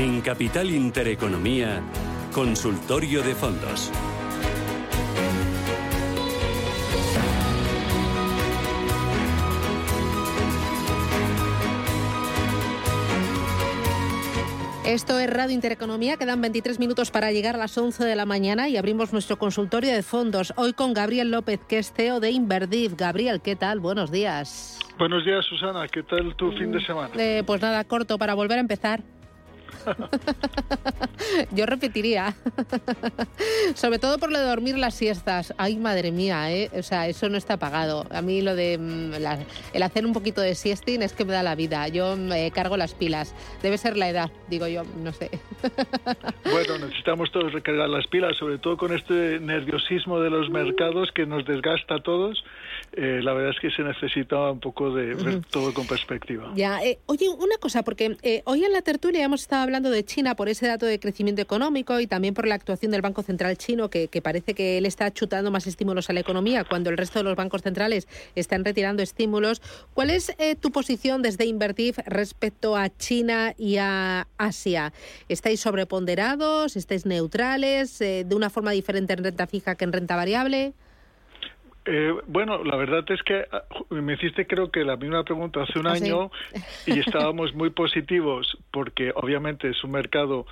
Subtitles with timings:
[0.00, 1.82] En Capital Intereconomía,
[2.32, 3.92] Consultorio de Fondos.
[14.86, 16.16] Esto es Radio Intereconomía.
[16.16, 19.92] Quedan 23 minutos para llegar a las 11 de la mañana y abrimos nuestro consultorio
[19.92, 20.54] de fondos.
[20.56, 22.96] Hoy con Gabriel López, que es CEO de Inverdiv.
[22.96, 23.80] Gabriel, ¿qué tal?
[23.80, 24.78] Buenos días.
[24.98, 25.86] Buenos días, Susana.
[25.88, 27.10] ¿Qué tal tu fin de semana?
[27.18, 29.02] Eh, pues nada, corto para volver a empezar.
[31.52, 32.34] Yo repetiría.
[33.74, 35.54] Sobre todo por lo de dormir las siestas.
[35.56, 36.70] Ay, madre mía, ¿eh?
[36.76, 38.06] O sea, eso no está pagado.
[38.10, 39.14] A mí lo de mm,
[39.72, 41.86] el hacer un poquito de siesting es que me da la vida.
[41.88, 43.34] Yo me cargo las pilas.
[43.62, 45.30] Debe ser la edad, digo yo, no sé.
[46.44, 51.26] bueno, necesitamos todos recargar las pilas, sobre todo con este nerviosismo de los mercados que
[51.26, 52.44] nos desgasta a todos.
[52.92, 56.52] Eh, la verdad es que se necesita un poco de ver todo con perspectiva.
[56.56, 60.04] Ya, eh, oye, una cosa, porque eh, hoy en la tertulia hemos estado hablando de
[60.04, 63.56] China por ese dato de crecimiento económico y también por la actuación del Banco Central
[63.56, 67.20] chino, que, parece que él está chutando más estímulos a la economía cuando el resto
[67.20, 69.62] de los bancos centrales están retirando estímulos.
[69.94, 74.92] ¿Cuál es tu posición desde Invertif respecto a China y a Asia?
[75.28, 76.76] ¿Estáis sobreponderados?
[76.76, 77.98] ¿Estáis neutrales?
[78.00, 80.74] ¿De una forma diferente en renta fija que en renta variable?
[81.86, 85.78] Eh, bueno, la verdad es que ah, me hiciste creo que la misma pregunta hace
[85.78, 86.30] un ¿Ah, año
[86.86, 90.46] y estábamos muy positivos porque obviamente es un mercado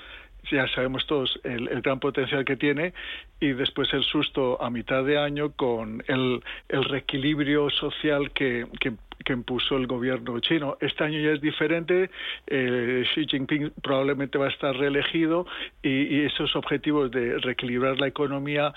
[0.50, 2.94] ya sabemos todos el, gran potencial que tiene
[3.40, 8.94] y después el susto a mitad de año con el, el reequilibrio social que, que,
[9.30, 10.78] impuso el gobierno chino.
[10.80, 12.10] Este año ya es diferente,
[12.46, 15.46] eh, Xi Jinping probablemente va a estar reelegido
[15.82, 18.72] y, y esos objetivos de reequilibrar la economía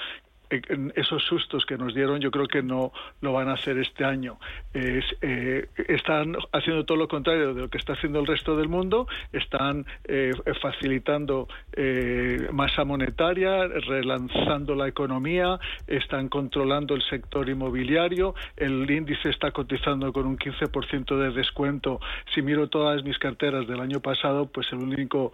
[0.95, 4.37] esos sustos que nos dieron yo creo que no lo van a hacer este año.
[4.73, 9.07] Eh, están haciendo todo lo contrario de lo que está haciendo el resto del mundo,
[9.31, 18.89] están eh, facilitando eh, masa monetaria, relanzando la economía, están controlando el sector inmobiliario, el
[18.89, 21.99] índice está cotizando con un 15% de descuento.
[22.33, 25.31] Si miro todas mis carteras del año pasado, pues el único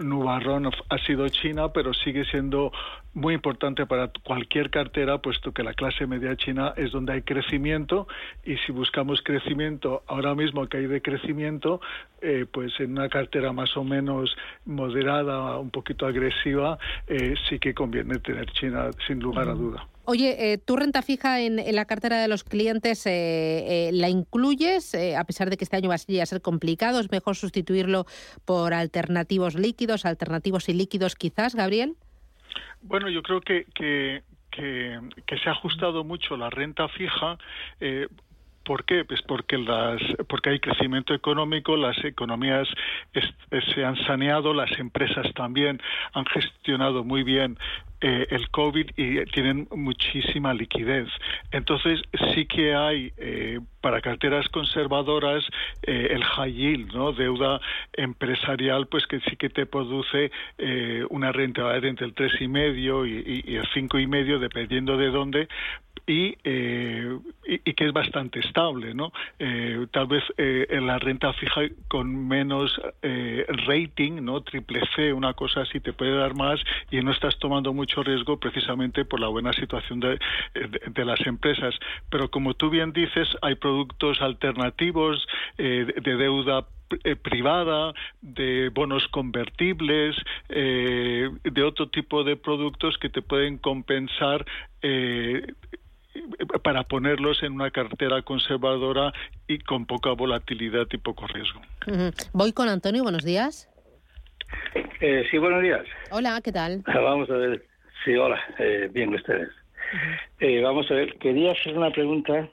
[0.00, 2.72] nubarrón ha sido China, pero sigue siendo
[3.16, 8.06] muy importante para cualquier cartera, puesto que la clase media china es donde hay crecimiento
[8.44, 11.80] y si buscamos crecimiento ahora mismo que hay de crecimiento,
[12.20, 14.34] eh, pues en una cartera más o menos
[14.64, 19.86] moderada, un poquito agresiva, eh, sí que conviene tener China sin lugar a duda.
[20.04, 24.94] Oye, eh, ¿tu renta fija en, la cartera de los clientes la incluyes?
[24.94, 28.06] a pesar de que este año va a ser complicado, ¿es mejor sustituirlo
[28.44, 31.96] por alternativos líquidos, alternativos y líquidos quizás, Gabriel?
[32.82, 34.22] Bueno, yo creo que, que,
[35.42, 37.38] se ha ajustado mucho la renta fija.
[37.80, 38.08] Eh,
[38.66, 39.04] ¿Por qué?
[39.04, 42.66] Pues porque, las, porque hay crecimiento económico, las economías
[43.74, 45.80] se han saneado, las empresas también
[46.12, 47.56] han gestionado muy bien
[48.00, 51.08] eh, el COVID y tienen muchísima liquidez.
[51.50, 52.02] Entonces
[52.34, 55.44] sí que hay eh, para carteras conservadoras
[55.82, 57.12] eh, el high yield, ¿no?
[57.12, 57.60] Deuda
[57.94, 60.30] empresarial, pues que sí que te produce
[61.08, 65.10] una renta entre el tres y medio y, y el cinco y medio, dependiendo de
[65.10, 65.48] dónde,
[66.08, 69.12] eh, y, y, que es bastante estable, ¿no?
[69.40, 72.80] Eh, tal vez eh, en la renta fija con menos
[73.66, 74.40] rating, ¿no?
[74.42, 78.38] Triple C, una cosa así te puede dar más y no estás tomando mucho riesgo
[78.38, 80.18] precisamente por la buena situación de,
[80.54, 81.74] de, las empresas.
[82.10, 86.66] Pero como tú bien dices, hay productos alternativos de, deuda
[87.22, 90.16] privada, de bonos convertibles,
[90.48, 94.44] de otro tipo de productos que te pueden compensar
[96.62, 99.12] para ponerlos en una cartera conservadora
[99.46, 101.60] y con poca volatilidad y poco riesgo.
[102.32, 103.68] Voy con Antonio, buenos días.
[105.00, 105.84] Eh, sí, buenos días.
[106.10, 106.82] Hola, ¿qué tal?
[106.86, 107.64] Vamos a ver.
[108.04, 109.48] Sí, hola, eh, bien ustedes.
[110.40, 112.48] Eh, vamos a ver, quería hacer una pregunta.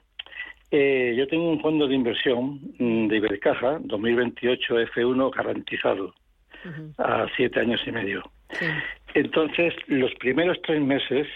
[0.70, 6.14] yo tengo un fondo de inversión mm, de Ibercaja, 2028 F1 garantizado,
[6.98, 8.22] a siete años y medio.
[9.14, 11.26] Entonces, los primeros tres meses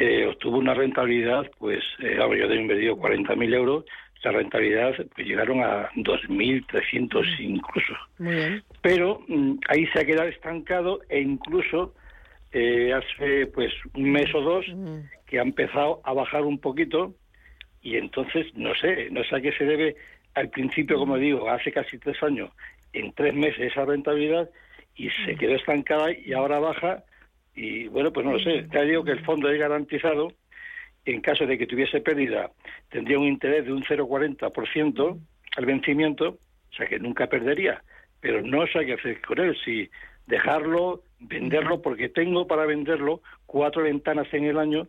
[0.00, 3.84] eh, obtuvo una rentabilidad, pues, eh, yo he invertido 40.000 euros,
[4.24, 7.94] la rentabilidad pues, llegaron a 2.300 incluso.
[8.82, 11.94] Pero mm, ahí se ha quedado estancado e incluso
[12.52, 14.66] eh, hace pues un mes o dos
[15.26, 17.14] que ha empezado a bajar un poquito
[17.82, 19.96] y entonces no sé, no sé a qué se debe.
[20.34, 22.50] Al principio, como digo, hace casi tres años,
[22.92, 24.48] en tres meses esa rentabilidad
[24.96, 27.04] y se quedó estancada y ahora baja
[27.58, 28.66] y bueno, pues no lo sé.
[28.72, 30.32] Ya digo que el fondo es garantizado.
[31.04, 32.50] En caso de que tuviese pérdida,
[32.90, 35.18] tendría un interés de un 0,40%
[35.56, 37.82] al vencimiento, o sea que nunca perdería.
[38.20, 39.88] pero no sé qué hacer con él, si
[40.26, 44.88] dejarlo, venderlo, porque tengo para venderlo cuatro ventanas en el año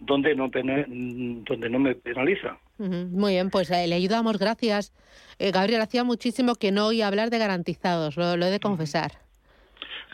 [0.00, 2.58] donde no, donde no me penaliza.
[2.78, 4.92] Muy bien, pues eh, le ayudamos, gracias.
[5.38, 9.12] Eh, Gabriel, hacía muchísimo que no oía hablar de garantizados, lo, he de confesar.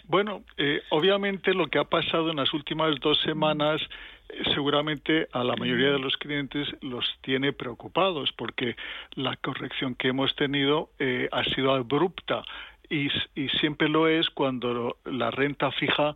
[0.08, 3.81] Bueno, eh, obviamente lo que ha pasado en las últimas dos semanas
[4.55, 8.75] seguramente a la mayoría de los clientes los tiene preocupados porque
[9.14, 10.91] la corrección que hemos tenido
[11.31, 12.43] ha sido abrupta.
[12.88, 16.14] Y, y, siempre lo es cuando la renta fija,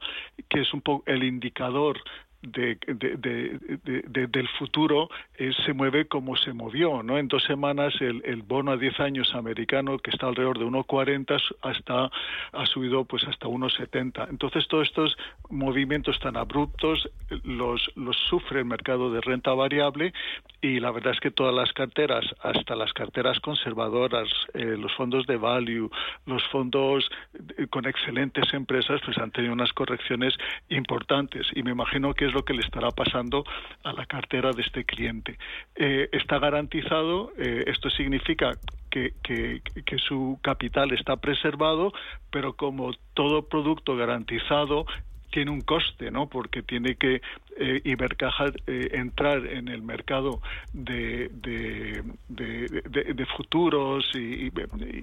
[0.49, 2.01] que es un poco el indicador
[2.43, 7.03] de, de, del futuro eh, se mueve como se movió.
[7.03, 7.19] ¿no?
[7.19, 11.41] En dos semanas el, el bono a 10 años americano, que está alrededor de 1,40,
[11.63, 12.11] hasta,
[12.53, 14.29] ha subido pues hasta 1,70.
[14.31, 15.17] Entonces todos estos
[15.49, 17.09] movimientos tan abruptos
[17.45, 20.13] los, los sufre el mercado de renta variable
[20.63, 25.27] y la verdad es que todas las carteras, hasta las carteras conservadoras, eh, los fondos
[25.27, 25.91] de value,
[26.27, 27.09] los fondos
[27.57, 30.35] eh, con excelentes empresas, pues han tenido unas correcciones
[30.69, 33.45] importantes y me imagino que es lo que le estará pasando
[33.85, 35.39] a la cartera de este cliente.
[35.77, 38.53] Eh, está garantizado, esto significa
[38.91, 41.93] que, que, su capital está preservado,
[42.31, 44.87] pero como todo producto garantizado
[45.31, 46.29] tiene un coste, ¿no?
[46.29, 47.21] Porque tiene que
[47.57, 50.41] eh, eh, entrar en el mercado
[50.73, 54.51] de, de, de, futuros y,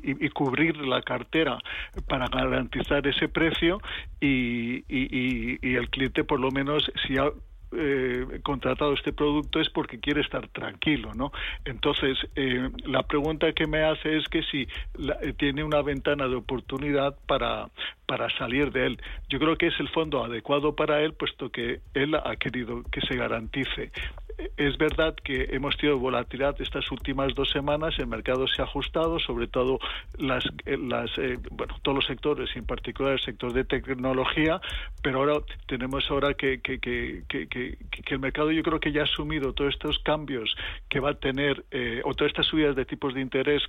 [0.04, 1.60] y, cubrir la cartera
[2.08, 3.80] para garantizar ese precio
[4.20, 7.30] y, y el cliente por lo menos si ha
[7.72, 11.32] eh, contratado este producto es porque quiere estar tranquilo, ¿no?
[11.66, 16.36] Entonces, eh, la pregunta que me hace es que si eh, tiene una ventana de
[16.36, 17.70] oportunidad para,
[18.06, 19.02] para salir de él.
[19.30, 23.02] Yo creo que es el fondo adecuado para él, puesto que él ha querido que
[23.02, 23.92] se garantice
[24.38, 29.20] es verdad que hemos tenido volatilidad estas últimas dos semanas, el mercado se ha ajustado,
[29.20, 29.80] sobre todo
[30.18, 30.78] las, eh,
[31.18, 34.62] eh, bueno, todos los sectores, en particular el sector de tecnología,
[35.02, 37.78] pero ahora tenemos ahora que, que, que, que,
[38.10, 40.56] el mercado yo creo que ya ha asumido todos estos cambios
[40.90, 43.64] que va a tener, eh, o todas estas subidas de tipos de interés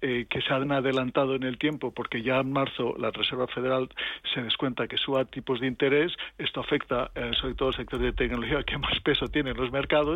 [0.00, 3.88] eh, que se han adelantado en el tiempo, porque ya en marzo la Reserva Federal
[4.32, 8.12] se descuenta que suba tipos de interés, esto afecta eh, sobre todo al sector de
[8.12, 10.07] tecnología que más peso tiene en los mercados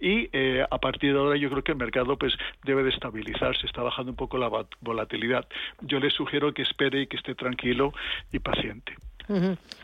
[0.00, 2.34] y eh, a partir de ahora yo creo que el mercado pues
[2.64, 4.50] debe de estabilizarse, está bajando un poco la
[4.80, 5.46] volatilidad.
[5.82, 7.92] Yo le sugiero que espere y que esté tranquilo
[8.32, 8.94] y paciente.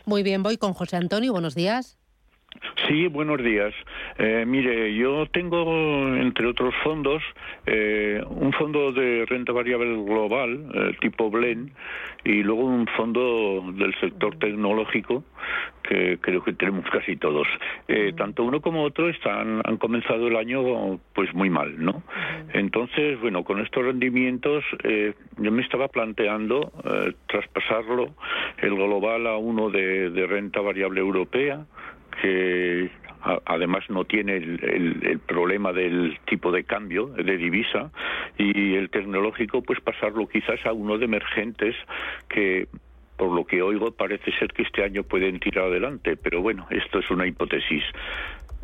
[0.05, 1.97] Muy bien, voy con José Antonio, buenos días.
[2.87, 3.73] Sí, buenos días.
[4.17, 7.23] Eh, mire, yo tengo, entre otros fondos,
[7.65, 11.71] eh, un fondo de renta variable global, eh, tipo Blend,
[12.23, 15.23] y luego un fondo del sector tecnológico,
[15.83, 17.47] que creo que tenemos casi todos.
[18.17, 22.03] tanto uno como otro están, han comenzado el año pues muy mal, ¿no?
[22.53, 24.63] Entonces, bueno, con estos rendimientos
[25.37, 26.71] yo me estaba planteando
[27.27, 28.13] traspasarlo,
[28.61, 31.65] el global a uno de renta variable europea,
[32.21, 32.89] que
[33.45, 37.91] además no tiene el, problema del tipo de cambio de divisa
[38.37, 41.75] y el tecnológico pues pasarlo quizás a uno de emergentes
[42.29, 42.67] que
[43.23, 46.99] por lo que oigo parece ser que este año pueden tirar adelante pero bueno esto
[46.99, 47.83] es una hipótesis.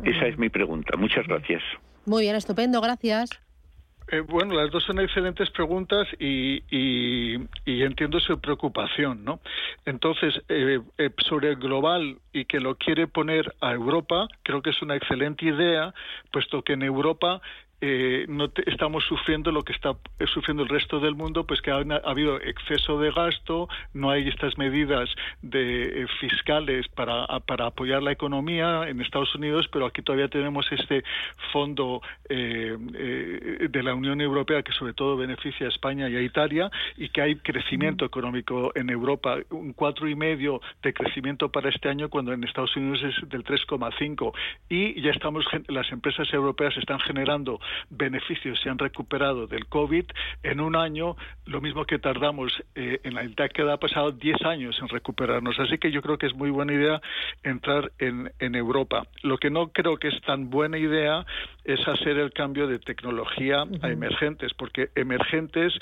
[0.04, 0.96] Esa es mi pregunta.
[0.96, 1.62] Muchas gracias.
[2.04, 3.30] Muy bien estupendo gracias.
[4.12, 6.62] Eh, bueno, las dos son excelentes preguntas y,
[7.64, 9.40] entiendo su preocupación, ¿no?
[9.86, 14.70] Entonces, eh, eh, sobre el global y que lo quiere poner a Europa, creo que
[14.70, 15.94] es una excelente idea,
[16.32, 17.40] puesto que en Europa
[17.82, 21.70] eh, no estamos sufriendo lo que está eh, sufriendo el resto del mundo, pues que
[21.70, 25.08] ha, habido exceso de gasto, no hay estas medidas
[25.40, 30.70] de, eh, fiscales para, para apoyar la economía en Estados Unidos, pero aquí todavía tenemos
[30.72, 31.04] este
[31.52, 37.08] fondo de la Unión Europea que sobre todo beneficia a España y a Italia y
[37.08, 42.08] que hay crecimiento económico en Europa, un cuatro y medio de crecimiento para este año
[42.08, 44.32] cuando en Estados Unidos es del 3,5
[44.68, 50.04] y ya estamos las empresas europeas están generando beneficios se han recuperado del COVID
[50.42, 54.88] en un año, lo mismo que tardamos eh, en la década pasado 10 años en
[54.88, 55.58] recuperarnos.
[55.58, 57.00] Así que yo creo que es muy buena idea
[57.42, 59.06] entrar en, en Europa.
[59.22, 61.24] Lo que no creo que es tan buena idea
[61.64, 65.72] es hacer el cambio de tecnología a emergentes, porque emergentes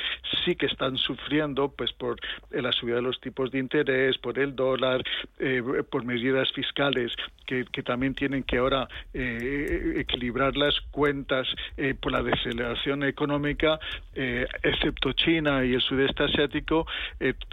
[0.44, 2.16] sí que están sufriendo pues por
[2.50, 5.02] la subida de los tipos de interés, por el dólar,
[5.38, 7.12] eh, por medidas fiscales
[7.46, 11.48] que, que, también tienen que ahora eh, equilibrar las cuentas
[11.78, 13.78] eh, por la desaceleración económica,
[14.14, 16.86] excepto China y el sudeste asiático,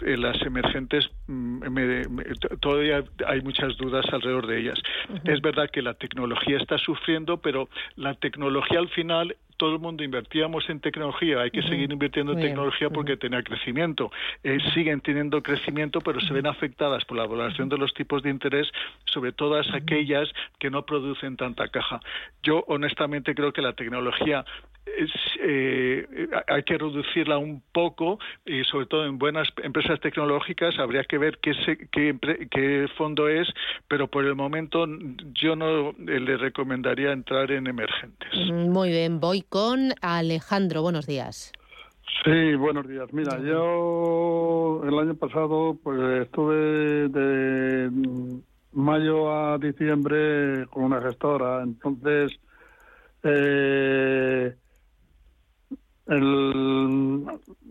[0.00, 1.62] las emergentes mm,
[2.60, 4.78] todavía hay muchas dudas alrededor de ellas.
[5.24, 10.04] Es verdad que la tecnología está sufriendo, pero la tecnología al final todo el mundo
[10.04, 14.10] invertíamos en tecnología, hay que seguir invirtiendo en tecnología porque tenía crecimiento.
[14.42, 18.30] Eh, siguen teniendo crecimiento, pero se ven afectadas por la valoración de los tipos de
[18.30, 18.68] interés,
[19.04, 22.00] sobre todas aquellas que no producen tanta caja.
[22.42, 24.44] Yo honestamente creo que la tecnología
[25.40, 31.18] eh, hay que reducirla un poco y sobre todo en buenas empresas tecnológicas habría que
[31.18, 31.52] ver qué,
[31.90, 33.48] qué, fondo es,
[33.88, 34.86] pero por el momento
[35.34, 38.30] yo no le recomendaría entrar en emergentes.
[38.50, 40.82] Mm, muy bien, voy con Alejandro.
[40.82, 41.52] Buenos días.
[42.24, 43.12] Sí, buenos días.
[43.12, 47.90] Mira, yo el año pasado pues estuve de
[48.72, 52.32] mayo a diciembre con una gestora, entonces
[53.22, 54.54] eh,
[56.06, 57.24] el,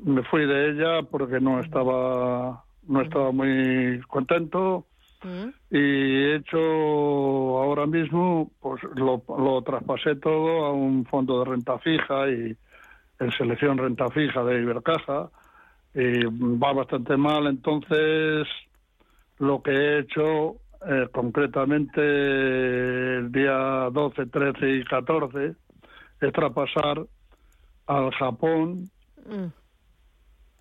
[0.03, 4.85] me fui de ella porque no estaba no estaba muy contento.
[5.23, 5.47] Mm.
[5.71, 11.79] y he hecho ahora mismo pues lo, lo traspasé todo a un fondo de renta
[11.79, 12.55] fija y
[13.19, 15.29] en selección renta fija de Ibercaja.
[15.95, 17.47] Y va bastante mal.
[17.47, 18.47] Entonces
[19.39, 22.01] lo que he hecho eh, concretamente
[23.17, 25.55] el día 12, 13 y 14
[26.21, 27.05] es traspasar
[27.87, 28.89] al Japón,
[29.25, 29.45] mm.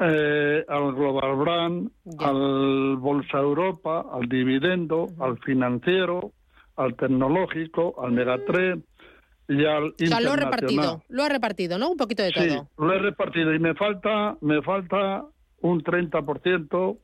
[0.01, 6.33] eh, al Global Brand, al Bolsa Europa, al Dividendo, al Financiero,
[6.77, 8.79] al Tecnológico, al Megatre
[9.47, 11.91] y al o sea, lo ha repartido, lo ha repartido, ¿no?
[11.91, 12.69] Un poquito de sí, todo.
[12.79, 15.25] lo he repartido y me falta, me falta
[15.61, 16.99] un 30%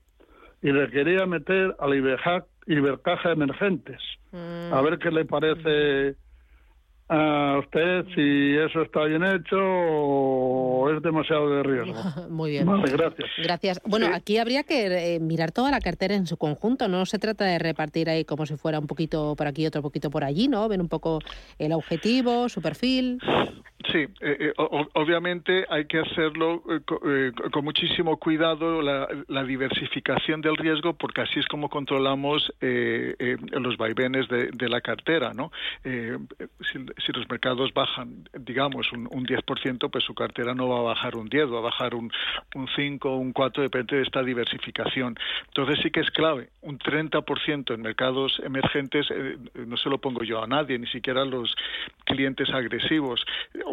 [0.62, 4.00] y le quería meter al Ibercaja Emergentes.
[4.32, 4.72] Mm.
[4.72, 6.16] A ver qué le parece
[7.12, 11.94] a usted si eso está bien hecho o es demasiado de riesgo.
[12.30, 12.66] Muy bien.
[12.66, 13.28] gracias.
[13.42, 13.80] Gracias.
[13.84, 16.86] Bueno, aquí habría que eh, mirar toda la cartera en su conjunto.
[16.86, 20.08] No se trata de repartir ahí como si fuera un poquito por aquí, otro poquito
[20.08, 20.68] por allí, ¿no?
[20.68, 21.18] Ver un poco
[21.58, 23.18] el objetivo, su perfil.
[23.92, 26.62] Sí, eh, eh, obviamente hay que hacerlo
[27.50, 29.08] con muchísimo cuidado la,
[29.44, 35.50] diversificación del riesgo porque así es como controlamos los vaivenes de, de, la cartera, ¿no?
[35.82, 41.16] si los mercados bajan, digamos, un, un 10%, pues su cartera no va a bajar
[41.16, 42.12] un 10, va a bajar un,
[42.54, 45.16] un 5 un 4, depende de esta diversificación.
[45.48, 50.22] Entonces sí que es clave, un 30% en mercados emergentes, eh, no se lo pongo
[50.22, 51.54] yo a nadie, ni siquiera los
[52.10, 53.24] clientes agresivos,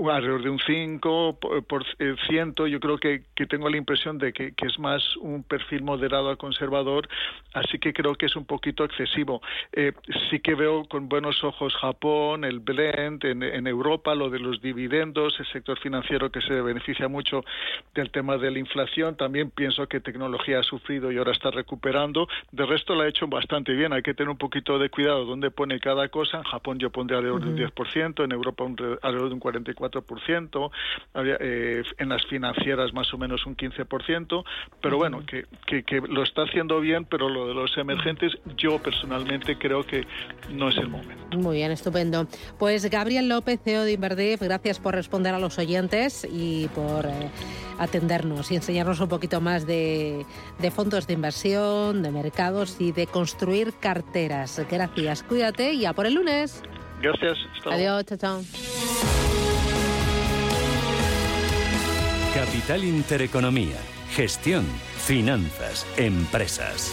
[0.09, 1.85] alrededor de un 5 por,
[2.27, 5.83] ciento, yo creo que, que, tengo la impresión de que, que, es más un perfil
[5.83, 7.07] moderado al conservador,
[7.53, 9.41] así que creo que es un poquito excesivo.
[9.73, 9.93] Eh,
[10.29, 15.39] sí que veo con buenos ojos Japón, el Blend, en, Europa, lo de los dividendos,
[15.39, 17.43] el sector financiero que se beneficia mucho
[17.93, 19.15] del tema de la inflación.
[19.15, 22.27] También pienso que tecnología ha sufrido y ahora está recuperando.
[22.51, 23.93] De resto la ha hecho bastante bien.
[23.93, 26.37] Hay que tener un poquito de cuidado dónde pone cada cosa.
[26.37, 28.63] En Japón yo pondría alrededor de un 10%, en Europa
[29.01, 30.71] alrededor de un 44%,
[31.15, 34.43] eh, en las financieras más o menos un 15%.
[34.81, 38.79] Pero bueno, que, que, que lo está haciendo bien, pero lo de los emergentes yo
[38.79, 40.05] personalmente creo que
[40.51, 41.37] no es el momento.
[41.37, 42.27] Muy bien, estupendo.
[42.59, 47.31] Pues Gabriel López, CEO de Inverdif, gracias por responder a los oyentes y por eh,
[47.79, 50.25] atendernos y enseñarnos un poquito más de,
[50.73, 54.61] fondos de inversión, de mercados y de construir carteras.
[54.69, 56.63] Gracias, cuídate y a por el lunes.
[57.01, 57.37] Gracias.
[57.65, 58.43] Adiós, chao, chao.
[62.33, 63.77] Capital Intereconomía,
[64.11, 64.65] gestión,
[65.05, 66.91] finanzas, empresas.